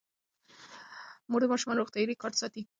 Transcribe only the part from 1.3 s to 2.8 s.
د ماشومانو روغتیايي ریکارډ ساتي.